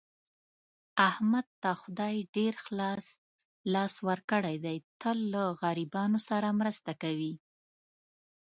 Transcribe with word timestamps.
احمد 1.09 1.47
ته 1.61 1.69
خدای 1.81 2.15
ډېر 2.35 2.53
خلاص 2.65 3.05
لاس 3.73 3.93
ورکړی 4.07 4.55
دی، 4.65 4.77
تل 5.01 5.17
له 5.33 5.43
غریبانو 5.61 6.19
سره 6.29 6.47
مرسته 6.59 6.91
کوي. 7.01 7.33